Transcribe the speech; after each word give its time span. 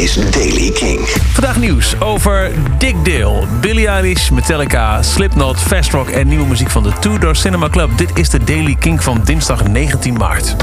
is 0.00 0.14
Daily 0.14 0.70
King. 0.70 1.00
Vandaag 1.32 1.58
nieuws 1.58 2.00
over 2.00 2.50
Dick 2.78 3.04
Dale, 3.04 3.46
Billie 3.60 3.86
Eilish, 3.86 4.30
Metallica, 4.30 5.02
Slipknot, 5.02 5.58
Fast 5.58 5.90
Rock 5.90 6.08
en 6.08 6.28
nieuwe 6.28 6.46
muziek 6.46 6.70
van 6.70 6.82
de 6.82 6.92
Two 7.00 7.18
Door 7.18 7.36
Cinema 7.36 7.68
Club. 7.68 7.90
Dit 7.98 8.10
is 8.14 8.30
de 8.30 8.44
Daily 8.44 8.74
King 8.74 9.02
van 9.02 9.20
dinsdag 9.24 9.66
19 9.66 10.14
maart. 10.14 10.56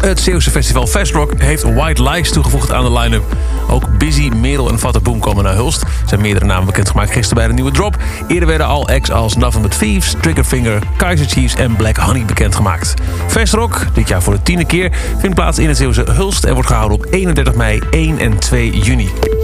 Het 0.00 0.20
Zeeuwse 0.20 0.50
festival 0.50 0.86
Fast 0.86 1.12
Rock 1.12 1.40
heeft 1.40 1.74
White 1.74 2.02
Lies 2.02 2.30
toegevoegd 2.30 2.72
aan 2.72 2.84
de 2.84 2.98
line-up. 2.98 3.36
Ook 3.68 3.98
Busy, 3.98 4.28
Merel 4.28 4.68
en 4.68 4.78
Fatta 4.78 5.00
komen 5.20 5.44
naar 5.44 5.54
Hulst. 5.54 5.84
Zijn 6.06 6.20
meerdere 6.20 6.44
namen 6.44 6.66
bekendgemaakt 6.66 7.10
gisteren 7.10 7.36
bij 7.36 7.46
de 7.46 7.52
nieuwe 7.52 7.70
drop. 7.70 7.96
Eerder 8.28 8.48
werden 8.48 8.66
al 8.66 8.88
acts 8.88 9.10
als 9.10 9.34
But 9.34 9.78
Thieves, 9.78 10.14
Triggerfinger, 10.20 10.82
Kaiser 10.96 11.26
Chiefs 11.26 11.54
en 11.54 11.76
Black 11.76 11.96
Honey 11.96 12.24
bekendgemaakt. 12.24 12.94
Fast 13.26 13.52
Rock, 13.52 13.86
dit 13.94 14.08
jaar 14.08 14.22
voor 14.22 14.34
de 14.34 14.42
tiende 14.42 14.64
keer, 14.64 14.92
vindt 15.18 15.34
plaats 15.34 15.58
in 15.58 15.68
het 15.68 15.76
Zeeuwse 15.76 16.04
Hulst... 16.10 16.44
en 16.44 16.54
wordt 16.54 16.68
gehouden 16.68 16.98
op 16.98 17.06
31 17.10 17.54
mei, 17.54 17.82
1 17.90 18.18
en 18.18 18.38
2 18.38 18.78
juni. 18.78 19.35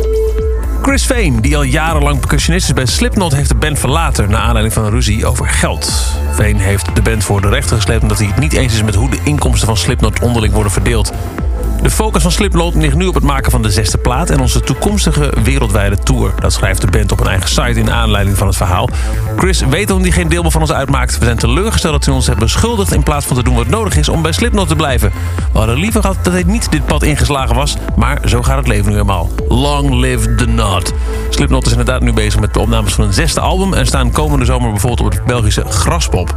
Chris 0.83 1.07
Vane, 1.07 1.41
die 1.41 1.57
al 1.57 1.63
jarenlang 1.63 2.21
percussionist 2.21 2.67
is 2.67 2.75
bij 2.75 2.87
Slipknot... 2.87 3.35
heeft 3.35 3.49
de 3.49 3.55
band 3.55 3.79
verlaten 3.79 4.31
na 4.31 4.39
aanleiding 4.39 4.75
van 4.75 4.85
een 4.85 4.91
ruzie 4.91 5.27
over 5.27 5.49
geld. 5.49 6.15
Vane 6.33 6.63
heeft 6.63 6.95
de 6.95 7.03
band 7.03 7.25
voor 7.25 7.41
de 7.41 7.49
rechter 7.49 7.77
gesleept... 7.77 8.03
omdat 8.03 8.19
hij 8.19 8.27
het 8.27 8.39
niet 8.39 8.53
eens 8.53 8.75
is 8.75 8.83
met 8.83 8.95
hoe 8.95 9.11
de 9.11 9.19
inkomsten 9.25 9.67
van 9.67 9.77
Slipknot 9.77 10.21
onderling 10.21 10.53
worden 10.55 10.73
verdeeld. 10.73 11.13
De 11.83 11.91
focus 11.91 12.23
van 12.23 12.33
Slipknot 12.33 12.75
ligt 12.75 12.97
nu 12.97 13.07
op 13.07 13.15
het 13.15 13.23
maken 13.23 13.51
van 13.51 13.63
de 13.63 13.71
zesde 13.71 13.99
plaat... 13.99 14.31
en 14.31 14.41
onze 14.41 14.61
toekomstige 14.61 15.33
wereldwijde 15.43 15.99
tour. 15.99 16.35
Dat 16.39 16.53
schrijft 16.53 16.81
de 16.81 16.87
band 16.87 17.13
op 17.13 17.21
een 17.21 17.27
eigen 17.27 17.49
site 17.49 17.79
in 17.79 17.91
aanleiding 17.91 18.39
van 18.39 18.47
het 18.47 18.57
verhaal. 18.57 18.89
Chris 19.37 19.61
weet 19.61 19.89
dat 19.89 20.01
hij 20.01 20.11
geen 20.11 20.29
deel 20.29 20.43
meer 20.43 20.51
van 20.51 20.61
ons 20.61 20.73
uitmaakt. 20.73 21.19
We 21.19 21.25
zijn 21.25 21.37
teleurgesteld 21.37 21.93
dat 21.93 22.05
hij 22.05 22.15
ons 22.15 22.27
heeft 22.27 22.39
beschuldigd... 22.39 22.93
in 22.93 23.03
plaats 23.03 23.27
van 23.27 23.37
te 23.37 23.43
doen 23.43 23.55
wat 23.55 23.67
nodig 23.67 23.97
is 23.97 24.09
om 24.09 24.23
bij 24.23 24.33
Slipknot 24.33 24.69
te 24.69 24.77
blijven. 24.77 25.13
We 25.53 25.59
hadden 25.59 25.77
liever 25.77 26.01
gehad 26.01 26.17
dat 26.23 26.33
hij 26.33 26.43
niet 26.47 26.71
dit 26.71 26.87
pad 26.87 27.03
ingeslagen 27.03 27.57
was... 27.57 27.77
maar 27.97 28.21
zo 28.25 28.43
gaat 28.43 28.57
het 28.57 28.69
leven 28.69 28.93
nu 28.93 28.99
eenmaal. 28.99 29.31
Long 29.49 29.95
live 29.95 30.35
the 30.35 30.45
knot. 30.45 30.93
Slipknot 31.31 31.67
is 31.67 31.71
inderdaad 31.71 32.03
nu 32.03 32.13
bezig 32.13 32.41
met 32.41 32.55
de 32.55 32.61
opnames 32.61 32.93
van 32.93 33.05
een 33.05 33.13
zesde 33.13 33.41
album... 33.41 33.75
en 33.75 33.87
staan 33.87 34.11
komende 34.11 34.45
zomer 34.45 34.71
bijvoorbeeld 34.71 35.01
op 35.01 35.13
het 35.13 35.25
Belgische 35.25 35.65
Graspop. 35.65 36.35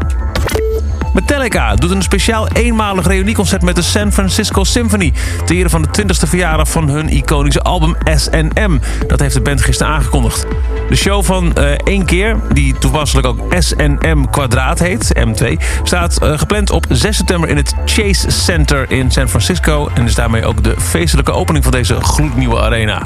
Metallica 1.16 1.75
doet 1.75 1.91
een 1.91 2.02
speciaal 2.02 2.47
eenmalig 2.47 3.08
reunieconcert 3.08 3.61
met 3.61 3.75
de 3.75 3.81
San 3.81 4.11
Francisco 4.11 4.63
Symphony... 4.63 5.13
ter 5.45 5.55
ere 5.55 5.69
van 5.69 5.81
de 5.81 6.02
20e 6.02 6.27
verjaardag 6.30 6.69
van 6.69 6.89
hun 6.89 7.09
iconische 7.09 7.61
album 7.61 7.95
S&M. 8.16 8.80
Dat 9.07 9.19
heeft 9.19 9.33
de 9.33 9.41
band 9.41 9.61
gisteren 9.61 9.94
aangekondigd. 9.94 10.45
De 10.89 10.95
show 10.95 11.23
van 11.23 11.53
uh, 11.57 11.72
één 11.72 12.05
keer, 12.05 12.38
die 12.53 12.77
toepasselijk 12.77 13.27
ook 13.27 13.39
S&M 13.59 14.25
kwadraat 14.31 14.80
heet, 14.80 15.16
M2... 15.17 15.45
staat 15.83 16.23
uh, 16.23 16.38
gepland 16.38 16.69
op 16.69 16.85
6 16.89 17.17
september 17.17 17.50
in 17.50 17.57
het 17.57 17.73
Chase 17.85 18.31
Center 18.31 18.91
in 18.91 19.11
San 19.11 19.29
Francisco... 19.29 19.89
en 19.94 20.05
is 20.05 20.16
daarmee 20.16 20.45
ook 20.45 20.63
de 20.63 20.75
feestelijke 20.77 21.31
opening 21.31 21.63
van 21.63 21.73
deze 21.73 22.02
gloednieuwe 22.02 22.61
arena. 22.61 23.02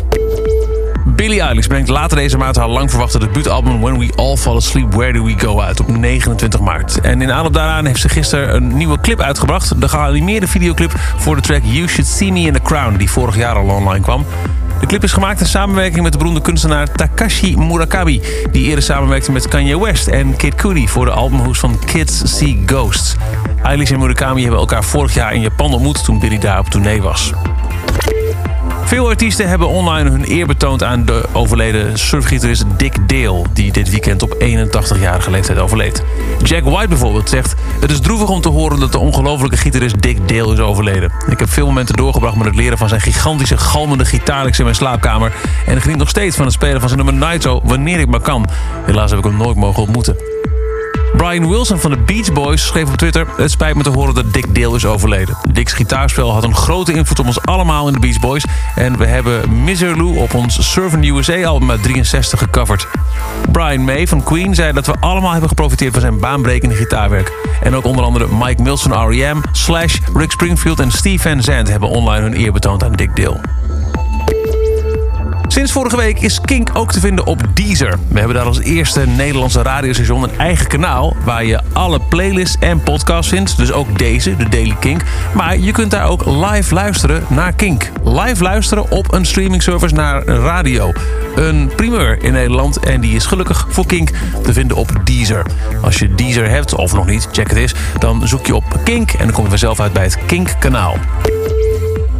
Billie 1.05 1.42
Eilish 1.42 1.67
brengt 1.67 1.89
later 1.89 2.17
deze 2.17 2.38
maand 2.38 2.55
haar 2.55 2.67
lang 2.67 2.89
verwachte 2.89 3.19
debuutalbum 3.19 3.81
When 3.81 4.00
We 4.00 4.11
All 4.16 4.38
Fall 4.38 4.55
Asleep 4.55 4.94
Where 4.94 5.14
Do 5.14 5.23
We 5.23 5.39
Go 5.39 5.59
uit 5.59 5.80
op 5.80 5.97
29 5.97 6.59
maart. 6.59 7.02
En 7.02 7.22
in 7.22 7.31
aanloop 7.31 7.53
daaraan 7.53 7.86
heeft 7.86 8.00
ze 8.00 8.09
gisteren 8.09 8.56
een 8.56 8.78
nieuwe 8.78 9.00
clip 9.02 9.19
uitgebracht. 9.19 9.81
De 9.81 9.89
geanimeerde 9.89 10.47
videoclip 10.47 10.94
voor 11.17 11.36
de 11.36 11.41
track 11.41 11.61
You 11.64 11.88
Should 11.88 12.09
See 12.09 12.31
Me 12.31 12.39
in 12.39 12.53
the 12.53 12.61
Crown, 12.61 12.97
die 12.97 13.09
vorig 13.09 13.36
jaar 13.36 13.56
al 13.56 13.67
online 13.67 14.03
kwam. 14.03 14.25
De 14.80 14.86
clip 14.86 15.03
is 15.03 15.11
gemaakt 15.11 15.39
in 15.39 15.45
samenwerking 15.45 16.03
met 16.03 16.11
de 16.11 16.17
beroemde 16.17 16.41
kunstenaar 16.41 16.91
Takashi 16.91 17.58
Murakami... 17.58 18.22
die 18.52 18.63
eerder 18.63 18.84
samenwerkte 18.84 19.31
met 19.31 19.47
Kanye 19.47 19.80
West 19.80 20.08
en 20.08 20.36
Kid 20.36 20.56
Cudi... 20.56 20.88
voor 20.88 21.06
de 21.06 21.11
albumhoes 21.11 21.59
van 21.59 21.80
Kids 21.86 22.38
See 22.38 22.63
Ghosts. 22.66 23.16
Eilish 23.63 23.91
en 23.91 24.00
Murakami 24.00 24.41
hebben 24.41 24.59
elkaar 24.59 24.84
vorig 24.84 25.13
jaar 25.13 25.34
in 25.34 25.41
Japan 25.41 25.73
ontmoet... 25.73 26.03
toen 26.03 26.19
Billy 26.19 26.38
daar 26.38 26.59
op 26.59 26.69
tournee 26.69 27.02
was. 27.02 27.34
Veel 28.89 29.07
artiesten 29.07 29.49
hebben 29.49 29.67
online 29.67 30.09
hun 30.09 30.31
eer 30.31 30.47
betoond 30.47 30.83
aan 30.83 31.05
de 31.05 31.23
overleden 31.33 31.99
surfgitarist 31.99 32.63
Dick 32.77 33.09
Dale... 33.09 33.45
die 33.53 33.71
dit 33.71 33.89
weekend 33.89 34.21
op 34.21 34.33
81-jarige 34.33 35.31
leeftijd 35.31 35.57
overleed. 35.57 36.03
Jack 36.44 36.63
White 36.63 36.88
bijvoorbeeld 36.88 37.29
zegt... 37.29 37.55
Het 37.79 37.91
is 37.91 37.99
droevig 37.99 38.29
om 38.29 38.41
te 38.41 38.49
horen 38.49 38.79
dat 38.79 38.91
de 38.91 38.97
ongelofelijke 38.97 39.57
gitarist 39.57 40.01
Dick 40.01 40.28
Dale 40.28 40.53
is 40.53 40.59
overleden. 40.59 41.11
Ik 41.28 41.39
heb 41.39 41.49
veel 41.49 41.66
momenten 41.66 41.95
doorgebracht 41.95 42.35
met 42.35 42.45
het 42.45 42.55
leren 42.55 42.78
van 42.78 42.89
zijn 42.89 43.01
gigantische 43.01 43.57
galmende 43.57 44.05
gitaarlijks 44.05 44.57
in 44.57 44.63
mijn 44.63 44.75
slaapkamer... 44.75 45.33
en 45.66 45.81
geniet 45.81 45.97
nog 45.97 46.09
steeds 46.09 46.35
van 46.35 46.45
het 46.45 46.53
spelen 46.53 46.79
van 46.79 46.89
zijn 46.89 47.05
nummer 47.05 47.29
Nitro 47.29 47.61
wanneer 47.63 47.99
ik 47.99 48.07
maar 48.07 48.22
kan. 48.22 48.49
Helaas 48.85 49.09
heb 49.09 49.19
ik 49.19 49.25
hem 49.25 49.38
nooit 49.38 49.55
mogen 49.55 49.81
ontmoeten. 49.81 50.38
Brian 51.18 51.50
Wilson 51.50 51.80
van 51.80 51.92
de 51.92 51.97
Beach 51.97 52.34
Boys 52.34 52.66
schreef 52.66 52.88
op 52.88 52.96
Twitter... 52.96 53.28
Het 53.38 53.52
spijt 53.52 53.75
me 53.75 53.84
te 53.84 53.90
horen 53.90 54.14
dat 54.14 54.34
Dick 54.34 54.56
Dale 54.56 54.75
is 54.75 54.86
overleden. 54.86 55.38
Dick's 55.52 55.74
gitaarspel 55.74 56.34
had 56.34 56.44
een 56.44 56.56
grote 56.56 56.94
invloed 56.94 57.20
op 57.20 57.25
ons 57.25 57.42
allemaal 57.42 57.88
in 57.88 57.94
de 57.94 58.00
Beach 58.00 58.20
Boys... 58.20 58.46
en 58.75 58.97
we 58.97 59.06
hebben 59.06 59.64
Miser 59.64 59.97
Lou 59.97 60.18
op 60.18 60.34
ons 60.34 60.72
Servant 60.72 61.06
USA-album 61.06 61.72
uit 61.72 61.84
63 61.84 62.40
gecoverd. 62.40 62.88
Brian 63.52 63.84
May 63.84 64.08
van 64.08 64.24
Queen 64.24 64.56
zei 64.56 64.74
dat 64.74 64.86
we 64.86 64.96
allemaal 65.00 65.31
hebben 65.31 65.50
geprofiteerd... 65.50 65.92
van 65.92 66.02
zijn 66.02 66.20
baanbrekende 66.20 66.75
gitaarwerk. 66.75 67.31
En 67.62 67.76
ook 67.76 67.86
onder 67.86 68.03
andere 68.03 68.28
Mike 68.40 68.62
Mills 68.62 68.81
van 68.81 69.09
R.E.M., 69.09 69.41
Slash, 69.52 69.97
Rick 70.14 70.31
Springfield 70.31 70.80
en 70.80 70.91
Steve 70.91 71.30
Van 71.30 71.41
Zandt... 71.41 71.70
hebben 71.70 71.90
online 71.90 72.22
hun 72.22 72.40
eer 72.40 72.52
betoond 72.52 72.84
aan 72.84 72.94
Dick 72.94 73.16
Dale. 73.16 73.59
Sinds 75.59 75.74
vorige 75.74 75.97
week 75.97 76.20
is 76.20 76.42
Kink 76.42 76.70
ook 76.74 76.92
te 76.92 77.00
vinden 77.00 77.25
op 77.25 77.42
Deezer. 77.53 78.00
We 78.08 78.18
hebben 78.18 78.36
daar 78.36 78.46
als 78.46 78.59
eerste 78.59 79.08
Nederlandse 79.08 79.62
radiostation 79.62 80.24
een 80.24 80.38
eigen 80.38 80.68
kanaal... 80.68 81.16
waar 81.24 81.46
je 81.46 81.59
alle 81.74 82.00
playlists 82.00 82.58
en 82.59 82.84
podcasts 82.84 83.31
vindt. 83.31 83.58
Dus 83.58 83.72
ook 83.72 83.97
deze, 83.97 84.36
de 84.36 84.50
Daily 84.50 84.75
Kink. 84.80 85.02
Maar 85.34 85.58
je 85.58 85.72
kunt 85.72 85.92
daar 85.92 86.08
ook 86.08 86.25
live 86.25 86.74
luisteren 86.74 87.24
naar 87.28 87.53
Kink. 87.53 87.92
Live 88.03 88.44
luisteren 88.44 88.92
op 88.92 89.14
een 89.14 89.25
streamingservice 89.25 89.96
naar 89.96 90.25
radio. 90.25 90.92
Een 91.36 91.72
primeur 91.76 92.24
in 92.24 92.34
Nederland 92.34 92.80
en 92.80 93.02
die 93.02 93.16
is 93.16 93.26
gelukkig 93.26 93.68
voor 93.70 93.86
Kink 93.86 94.09
te 94.44 94.53
vinden 94.53 94.78
op 94.78 94.91
Deezer. 95.03 95.46
Als 95.81 95.97
je 95.97 96.16
Deezer 96.16 96.50
hebt, 96.50 96.76
of 96.76 96.94
nog 96.94 97.06
niet, 97.06 97.28
check 97.31 97.50
het 97.50 97.58
eens... 97.58 97.74
dan 97.97 98.28
zoek 98.28 98.46
je 98.46 98.56
op 98.56 98.80
Kink 98.84 99.12
en 99.12 99.26
dan 99.26 99.31
kom 99.31 99.44
je 99.44 99.50
vanzelf 99.50 99.80
uit 99.80 99.94
bij 99.94 100.03
het 100.03 100.18
Kink-kanaal. 100.26 100.97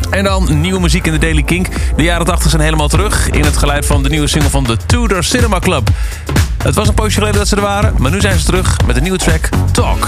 En 0.10 0.24
dan 0.24 0.62
nieuwe 0.62 0.80
muziek 0.80 1.06
in 1.06 1.12
de 1.12 1.18
Daily 1.18 1.44
Kink. 1.44 1.68
De 1.96 2.04
jaren 2.04 2.26
80 2.26 2.50
zijn 2.50 2.62
helemaal 2.62 2.88
terug 2.88 3.30
in 3.30 3.44
het 3.44 3.58
geluid 3.58 3.86
van 3.86 4.04
de 4.04 4.10
nieuwe 4.10 4.28
single 4.28 4.50
van 4.50 4.64
de 4.64 4.78
Tudor 4.86 5.24
Cinema 5.24 5.60
Club. 5.60 5.90
Het 6.64 6.76
was 6.76 6.88
een 6.88 6.94
poosje 6.94 7.18
geleden 7.18 7.38
dat 7.38 7.48
ze 7.48 7.56
er 7.56 7.62
waren, 7.62 7.94
maar 7.98 8.12
nu 8.12 8.22
zijn 8.22 8.40
ze 8.40 8.46
terug 8.46 8.78
met 8.86 8.96
een 8.96 9.04
nieuwe 9.04 9.18
track, 9.18 9.50
Talk. 9.72 10.08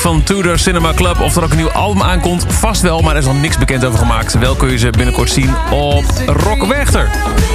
Van 0.00 0.22
Tudor 0.22 0.58
Cinema 0.58 0.92
Club. 0.94 1.20
Of 1.20 1.36
er 1.36 1.42
ook 1.44 1.50
een 1.50 1.56
nieuw 1.56 1.72
album 1.72 2.02
aankomt, 2.02 2.46
vast 2.48 2.82
wel, 2.82 3.00
maar 3.00 3.12
er 3.12 3.20
is 3.20 3.26
nog 3.26 3.40
niks 3.40 3.58
bekend 3.58 3.84
over 3.84 3.98
gemaakt. 3.98 4.38
Wel 4.38 4.54
kun 4.54 4.70
je 4.70 4.78
ze 4.78 4.90
binnenkort 4.90 5.30
zien 5.30 5.54
op 5.70 6.04
Rock. 6.26 7.53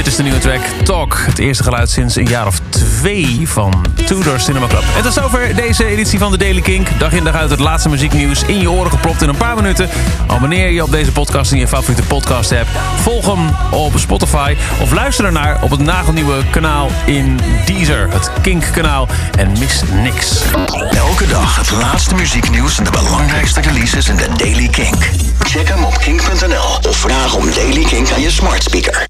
Dit 0.00 0.08
is 0.08 0.16
de 0.16 0.22
nieuwe 0.22 0.38
track 0.38 0.60
Talk. 0.84 1.18
Het 1.26 1.38
eerste 1.38 1.62
geluid 1.62 1.90
sinds 1.90 2.16
een 2.16 2.26
jaar 2.26 2.46
of 2.46 2.60
twee 2.68 3.48
van 3.48 3.84
Tudor 4.06 4.40
Cinema 4.40 4.66
Club. 4.66 4.82
En 4.96 5.02
tot 5.02 5.12
zover 5.12 5.54
deze 5.54 5.84
editie 5.84 6.18
van 6.18 6.30
de 6.30 6.38
Daily 6.38 6.60
Kink. 6.60 6.88
Dag 6.98 7.12
in 7.12 7.24
dag 7.24 7.34
uit 7.34 7.50
het 7.50 7.58
laatste 7.58 7.88
muzieknieuws 7.88 8.42
in 8.42 8.60
je 8.60 8.70
oren 8.70 8.90
gepropt 8.90 9.22
in 9.22 9.28
een 9.28 9.36
paar 9.36 9.56
minuten. 9.56 9.88
Abonneer 10.26 10.70
je 10.70 10.82
op 10.82 10.90
deze 10.90 11.12
podcast 11.12 11.52
in 11.52 11.58
je 11.58 11.68
favoriete 11.68 12.02
podcast 12.02 12.52
app. 12.52 12.68
Volg 12.96 13.26
hem 13.26 13.48
op 13.70 13.92
Spotify 13.96 14.56
of 14.80 14.92
luister 14.92 15.24
ernaar 15.24 15.62
op 15.62 15.70
het 15.70 15.80
nagelnieuwe 15.80 16.44
kanaal 16.50 16.90
in 17.06 17.40
Deezer. 17.66 18.08
Het 18.12 18.30
Kink 18.40 18.64
kanaal. 18.72 19.08
En 19.38 19.52
mis 19.58 19.82
niks. 20.02 20.42
Elke 20.90 21.26
dag 21.26 21.56
het 21.56 21.70
laatste 21.70 22.14
muzieknieuws 22.14 22.78
en 22.78 22.84
de 22.84 22.90
belangrijkste 22.90 23.60
releases 23.60 24.08
in 24.08 24.16
de 24.16 24.28
Daily 24.36 24.68
Kink. 24.68 25.10
Check 25.38 25.68
hem 25.68 25.84
op 25.84 25.98
kink.nl 25.98 26.88
of 26.88 26.96
vraag 26.96 27.34
om 27.34 27.52
Daily 27.54 27.84
Kink 27.84 28.10
aan 28.10 28.20
je 28.20 28.30
smart 28.30 28.62
speaker. 28.62 29.08